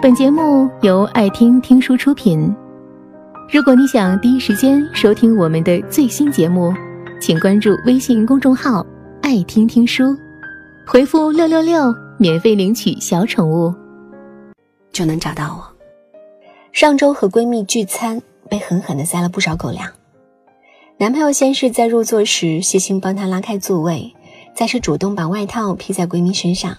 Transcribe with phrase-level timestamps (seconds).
[0.00, 2.54] 本节目由爱听听书出品。
[3.50, 6.72] 如果你想第一时间收听我们的最新节目，
[7.20, 8.86] 请关注微信公众号
[9.20, 10.16] “爱听听书”，
[10.86, 13.74] 回复“六六六”免费领取小宠物，
[14.92, 15.66] 就能找到我。
[16.70, 19.90] 上周和闺蜜聚餐，被狠狠的塞了不少狗粮。
[20.98, 24.14] 男朋友先是在入座时细心帮她拉开座位，
[24.54, 26.76] 再是主动把外套披在闺蜜身上。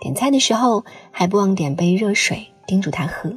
[0.00, 3.36] 点菜的时候还不忘点杯热水，叮嘱她喝，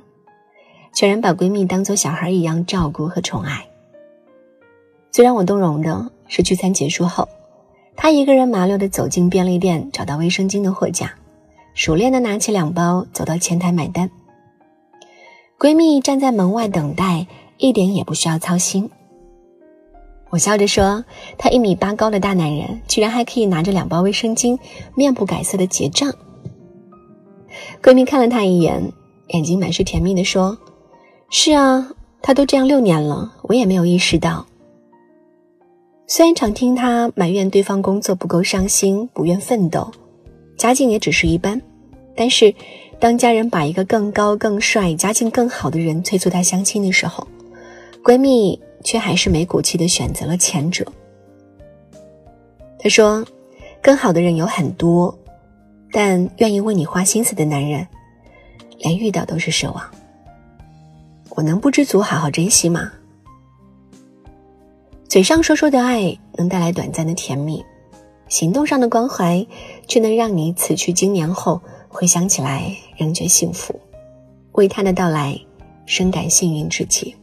[0.93, 3.65] 全然把闺蜜当做小孩一样照顾和宠爱。
[5.11, 7.27] 最让我动容的是聚餐结束后，
[7.95, 11.13] 她一个人麻溜地走进便利店，找到卫生巾的货架，
[11.73, 14.09] 熟练地拿起两包，走到前台买单。
[15.59, 18.89] 闺蜜站在门外等待，一点也不需要操心。
[20.29, 21.03] 我笑着说
[21.37, 24.57] ：“他一米八高的大男人，居然还可以拿着两包卫生巾，
[24.95, 26.13] 面不改色的结账。”
[27.81, 28.91] 闺蜜看了他一眼，
[29.27, 30.57] 眼睛满是甜蜜的说
[31.29, 34.45] ：“是啊，他都这样六年了，我也没有意识到。
[36.07, 39.89] 虽然常听他埋怨对方工作不够上心，不愿奋斗，
[40.57, 41.61] 家境也只是一般，
[42.15, 42.53] 但是
[42.99, 47.25] 当家人把一个更高、更帅、家境更好的人催促她相亲的时候，
[48.03, 50.85] 闺蜜却还是没骨气的选择了前者。
[52.77, 53.25] 她说
[53.81, 55.17] ：‘更好的人有很多。’”
[55.91, 57.85] 但愿意为你花心思的男人，
[58.77, 59.83] 连遇到都是奢望。
[61.31, 62.91] 我能不知足，好好珍惜吗？
[65.07, 67.63] 嘴上说说的爱能带来短暂的甜蜜，
[68.29, 69.45] 行动上的关怀
[69.87, 73.77] 却能让你此去经年后回想起来仍觉幸福，
[74.53, 75.37] 为他的到来
[75.85, 77.13] 深感幸运至极。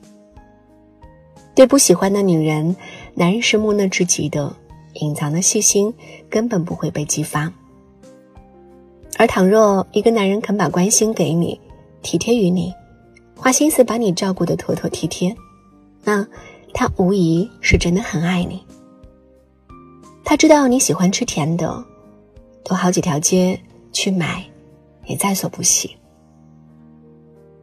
[1.54, 2.76] 对不喜欢的女人，
[3.14, 4.54] 男人是木讷至极的，
[4.94, 5.92] 隐藏的细心
[6.28, 7.50] 根本不会被激发。
[9.18, 11.60] 而倘若一个男人肯把关心给你，
[12.02, 12.72] 体贴于你，
[13.36, 15.36] 花心思把你照顾得妥妥帖帖，
[16.04, 16.24] 那
[16.72, 18.64] 他无疑是真的很爱你。
[20.24, 21.84] 他知道你喜欢吃甜的，
[22.64, 23.60] 走好几条街
[23.92, 24.44] 去买，
[25.06, 25.96] 也在所不惜。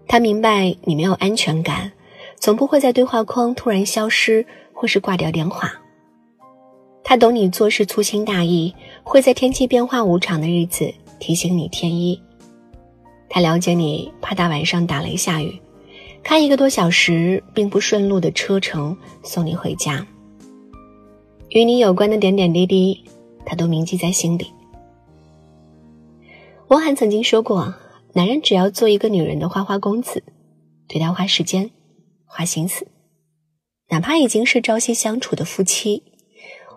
[0.05, 1.89] 他明白你没有安全感，
[2.37, 5.71] 从不会在对话框突然消失或是挂掉电话。
[7.01, 10.93] 他懂你做事粗心大意，会在天气变化无常的日子。
[11.19, 12.21] 提醒你添衣，
[13.29, 15.59] 他了解你怕大晚上打雷下雨，
[16.23, 20.05] 开一个多小时并不顺路的车程送你回家。
[21.49, 23.03] 与你有关的点点滴滴，
[23.45, 24.51] 他都铭记在心里。
[26.67, 27.75] 汪涵曾经说过，
[28.13, 30.23] 男人只要做一个女人的花花公子，
[30.87, 31.69] 对她花时间、
[32.25, 32.87] 花心思，
[33.89, 36.03] 哪怕已经是朝夕相处的夫妻，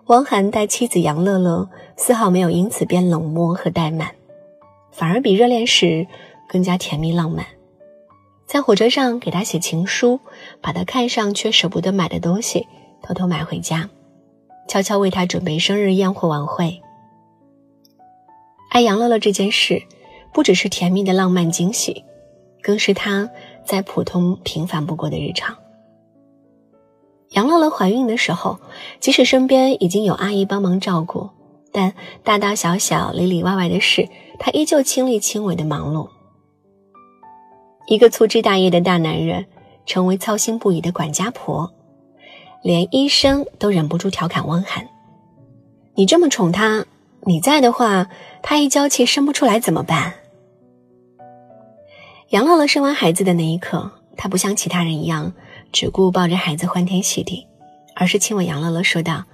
[0.07, 4.15] 汪涵待妻子杨乐乐丝毫没有因此变冷漠和怠慢。
[4.99, 6.09] 反而比热恋时
[6.49, 7.47] 更加甜蜜浪漫，
[8.47, 10.19] 在火车上给他写情书，
[10.61, 12.67] 把他看上却舍不得买的东西
[13.01, 13.89] 偷偷买回家，
[14.67, 16.83] 悄悄为他准备生日宴会晚会。
[18.71, 19.81] 爱杨乐乐这件事，
[20.35, 22.05] 不只是甜蜜的浪漫惊喜，
[22.61, 23.31] 更是他
[23.65, 25.57] 再普通平凡不过的日常。
[27.31, 28.59] 杨乐乐怀孕的时候，
[28.99, 31.31] 即使身边已经有阿姨帮忙照顾，
[31.71, 31.95] 但
[32.25, 34.09] 大大小小、里里外外的事。
[34.39, 36.09] 他依旧亲力亲为的忙碌。
[37.87, 39.47] 一个粗枝大叶的大男人，
[39.87, 41.73] 成为操心不已的管家婆，
[42.63, 44.89] 连医生都忍不住调侃汪涵
[45.97, 46.85] ：“你这么宠他，
[47.23, 48.09] 你在的话，
[48.43, 50.15] 他一娇气生不出来怎么办？”
[52.29, 55.33] 杨乐乐生完孩子的那一刻，他不像其他人一样
[55.73, 57.47] 只顾抱着孩子欢天喜地，
[57.97, 59.25] 而是亲吻杨乐乐说道：“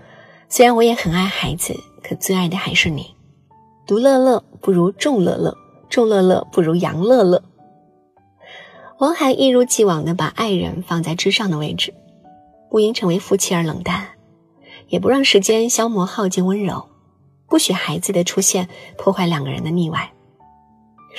[0.49, 3.13] 虽然我也很爱孩子，可最爱的还是你。”
[3.87, 5.57] 独乐乐不如众乐乐，
[5.91, 7.43] 众乐乐不如杨乐乐。
[8.99, 11.93] 王涵一如既往的把爱人放在至上的位置，
[12.71, 14.09] 不因成为夫妻而冷淡，
[14.89, 16.89] 也不让时间消磨耗尽温柔，
[17.47, 20.13] 不许孩子的出现破坏两个人的腻歪。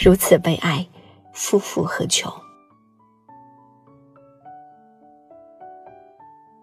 [0.03, 0.87] 如此被爱，
[1.33, 2.33] 夫复何求？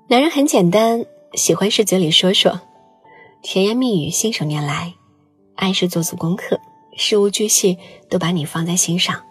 [0.08, 2.60] 男人很简单，喜欢是嘴里说说，
[3.40, 4.94] 甜言蜜语信手拈来。
[5.54, 6.58] 爱是做足功课，
[6.96, 7.78] 事无巨细
[8.08, 9.22] 都把你放在心上。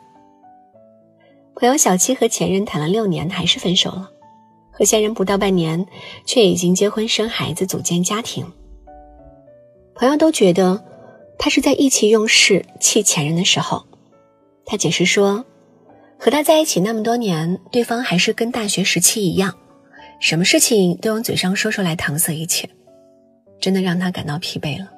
[1.55, 4.09] 朋友小七和前任谈了六年，还是分手了；
[4.71, 5.85] 和现任不到半年，
[6.25, 8.45] 却已经结婚生孩子，组建家庭。
[9.93, 10.83] 朋友都觉得
[11.37, 13.85] 他是在意气用事，气前任的时候。
[14.65, 15.45] 他解释说，
[16.17, 19.53] 和他在一起那么多年，对方还是跟大学时期一样，
[20.19, 22.69] 什么事情都用嘴上说说来搪塞一切，
[23.59, 24.89] 真的让他感到疲惫了。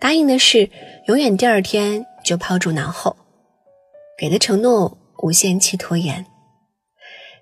[0.00, 0.70] 答应的事，
[1.06, 3.16] 永远第二天就抛诸脑后。
[4.18, 6.26] 给的承诺无限期拖延。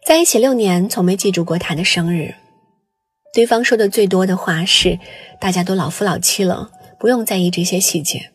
[0.04, 2.34] 在一起六年，从没记住过他的生日。
[3.32, 4.98] 对方说的最多的话是
[5.40, 8.30] ：“大家都老夫老妻了，不用在意这些细节。”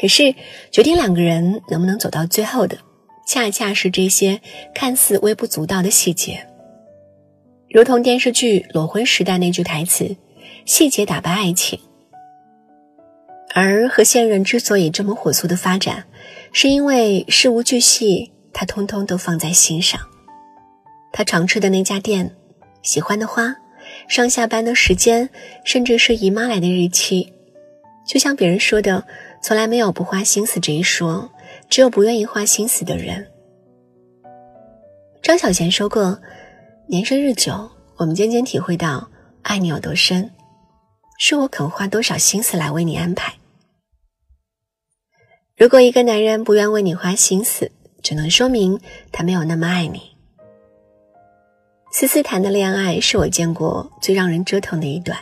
[0.00, 0.34] 可是，
[0.70, 2.78] 决定两个人能不能走到最后的，
[3.26, 4.40] 恰恰是这些
[4.74, 6.46] 看似微不足道的细节。
[7.70, 10.16] 如同电视剧《裸婚时代》那句台词
[10.66, 11.78] ：“细节打败爱情。”
[13.54, 16.04] 而和现任之所以这么火速的发展，
[16.52, 20.00] 是因为事无巨细，他通通都放在心上。
[21.12, 22.34] 他常吃的那家店，
[22.82, 23.56] 喜欢的花，
[24.08, 25.28] 上下班的时间，
[25.64, 27.32] 甚至是姨妈来的日期，
[28.06, 29.04] 就像别人说的，
[29.42, 31.28] 从来没有不花心思这一说，
[31.68, 33.26] 只有不愿意花心思的人。
[35.20, 36.20] 张小娴说过
[36.86, 39.10] ：“年深日久，我们渐渐体会到
[39.42, 40.30] 爱你有多深，
[41.18, 43.34] 是我肯花多少心思来为你安排。
[45.60, 47.70] 如果一个男人不愿为你花心思，
[48.02, 48.80] 只能说明
[49.12, 50.00] 他没有那么爱你。”
[51.92, 55.18] 思思谈的恋爱是我见过最让人折腾的一段。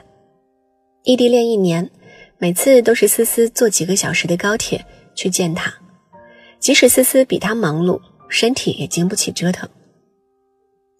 [1.02, 1.90] 异地恋一年，
[2.38, 4.86] 每次都是思思坐几个小时的高铁
[5.16, 5.74] 去见他，
[6.60, 9.68] 即使思思比他忙碌，身体也经不起折腾。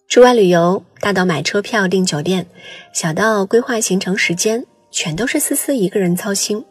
[0.09, 2.45] 出外旅游，大到买车票、订酒店，
[2.91, 6.65] 小到规划行程时间，全都是思思一个人操心。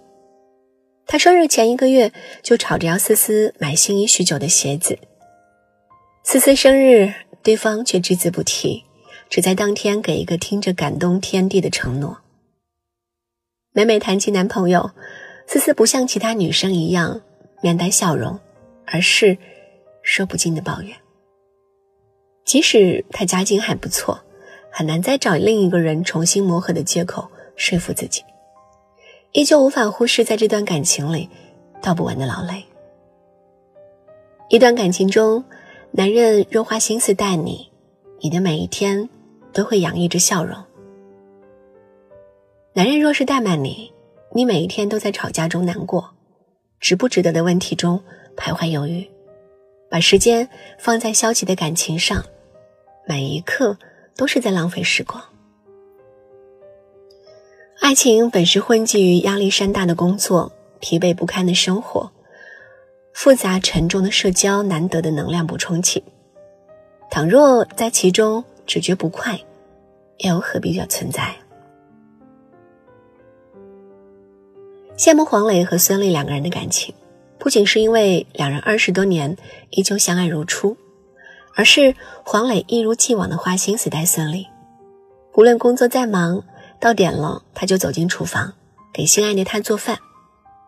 [1.11, 2.13] 他生日前一个月
[2.43, 4.99] 就吵着要思思买心仪许久的鞋子，
[6.23, 8.85] 思思生日，对方却只字不提。
[9.31, 12.19] 只在当天给一个听着感动天地的承诺。
[13.73, 14.93] 每每谈起男朋友，
[15.47, 17.21] 思思不像其他女生一样
[17.61, 18.41] 面带笑容，
[18.87, 19.37] 而是
[20.03, 20.97] 说不尽的抱怨。
[22.47, 24.19] 即使他家境还不错，
[24.71, 28.25] 很难再找另一个人重新磨合的借口说服自己，
[29.33, 31.29] 依旧无法忽视在这段感情里
[31.83, 32.65] 道不完的劳累。
[34.49, 35.45] 一段感情中，
[35.91, 37.71] 男人若花心思待你，
[38.21, 39.09] 你的每一天。
[39.51, 40.57] 都会洋溢着笑容。
[42.75, 43.93] 男人若是怠慢你，
[44.33, 46.15] 你每一天都在吵架中难过，
[46.79, 48.01] 值不值得的问题中
[48.37, 49.09] 徘徊犹豫，
[49.91, 50.49] 把时间
[50.79, 52.23] 放在消极的感情上，
[53.07, 53.77] 每一刻
[54.17, 55.21] 都是在浪费时光。
[57.89, 62.13] 爱情本是混迹于压力山大的工作、疲惫不堪的生活、
[63.15, 66.05] 复杂沉重的社交难得的能量补充器，
[67.11, 68.45] 倘若在其中。
[68.67, 69.41] 只觉不快，
[70.19, 71.35] 又何必要存在？
[74.99, 76.95] 羡慕黄磊和孙俪两个人的感情，
[77.39, 79.35] 不仅是因为两人二十多年
[79.71, 80.77] 依旧相爱如初，
[81.55, 84.45] 而是黄磊一如既往的花心思待孙俪。
[85.35, 86.45] 无论工作再忙，
[86.81, 88.55] 到点了他就走进厨房
[88.93, 89.97] 给心爱的他做饭；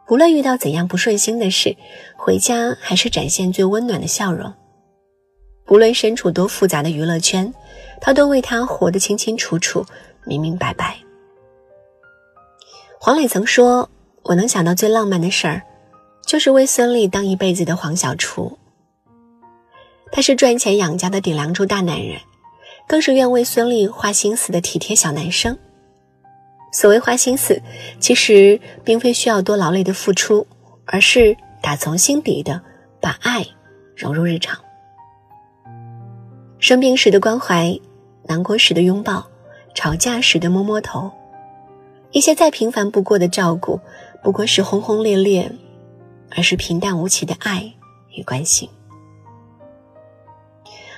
[0.09, 1.77] 无论遇到怎样不顺心的事，
[2.17, 4.53] 回家还是展现最温暖的笑容。
[5.69, 7.53] 无论身处多复杂的娱乐圈。
[8.03, 9.85] 他都为她活得清清楚楚、
[10.25, 10.97] 明明白白。
[12.99, 13.91] 黄磊曾说
[14.25, 15.63] ：“我能想到最浪漫的事儿，
[16.25, 18.59] 就是为孙俪当一辈子的黄小厨。”
[20.11, 22.19] 他是赚钱养家的顶梁柱大男人，
[22.89, 25.59] 更是愿为孙俪花心思的体贴小男生。
[26.73, 27.61] 所谓花心思，
[27.99, 30.47] 其实并非需要多劳累的付出，
[30.85, 32.61] 而是打从心底的
[33.01, 33.47] 把爱
[33.97, 34.59] 融入日常。
[36.59, 37.79] 生病时的关怀。
[38.29, 39.27] 难过时的拥抱，
[39.75, 41.11] 吵架时的摸摸头，
[42.13, 43.81] 一些再平凡不过的照顾，
[44.23, 45.51] 不过是轰轰烈烈，
[46.37, 47.73] 而是平淡无奇的爱
[48.15, 48.69] 与关心。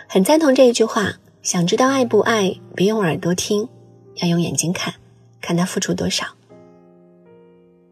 [0.07, 3.67] 很赞同这一句话：想知道爱不爱，别用耳朵听，
[4.17, 4.93] 要用眼睛看，
[5.43, 6.25] 看他付出多少。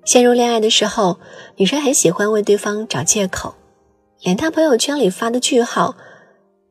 [0.07, 1.21] 陷入恋爱的时候，
[1.57, 3.55] 女生很喜欢为对方找借口，
[4.23, 5.95] 连他朋友圈里发的句号，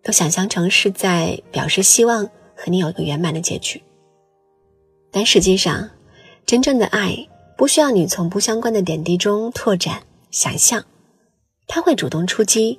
[0.02, 2.32] 都想象成是在表示希望。
[2.62, 3.82] 和你有一个圆满的结局，
[5.14, 5.92] 但实际上，
[6.46, 10.84] 真正的爱不需要你从不相关的点滴中拓展想象，
[11.68, 12.78] 他会主动出击，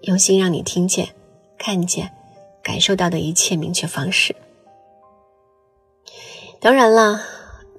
[0.00, 1.14] 用心让你听见、
[1.56, 2.10] 看见、
[2.60, 4.34] 感受到的一切明确方式。
[6.60, 7.22] 当然了，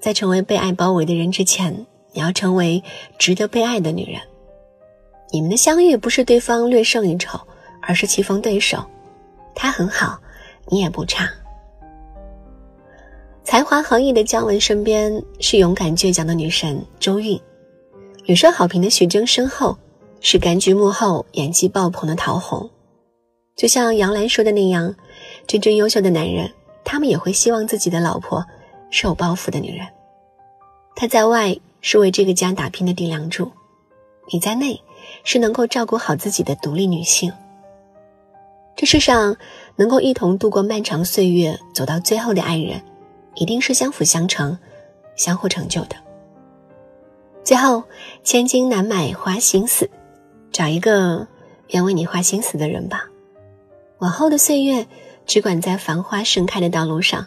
[0.02, 2.82] 在成为被爱包围的人之前，你要成为
[3.18, 4.20] 值得被爱的女人。
[5.30, 7.38] 你们的相遇不是对方略胜一筹，
[7.80, 8.84] 而是棋逢对手，
[9.54, 10.18] 他很好，
[10.66, 11.30] 你也不差。
[13.44, 17.40] 才华横溢的姜文身边是勇敢倔强的女神周韵，
[18.24, 19.78] 屡受好评的徐峥身后
[20.20, 22.68] 是柑橘幕后演技爆棚的陶虹。
[23.54, 24.92] 就像杨澜说的那样，
[25.46, 28.44] 真正优秀的男人，他们也会希望自己的老婆
[28.92, 29.84] 是有抱负的女人。
[30.94, 33.50] 他在外是为这个家打拼的顶梁柱，
[34.32, 34.80] 你在内
[35.24, 37.32] 是能够照顾好自己的独立女性。
[38.76, 39.36] 这世上
[39.76, 42.80] 能够一同度过漫长岁月、走到最后的爱人，
[43.34, 44.58] 一定是相辅相成、
[45.16, 45.96] 相互成就的。
[47.42, 47.82] 最后，
[48.22, 49.90] 千金难买花心思，
[50.52, 51.26] 找一个
[51.68, 53.08] 愿为你花心思的人吧。
[53.98, 54.86] 往后的岁月，
[55.26, 57.26] 只管在繁花盛开的道路上，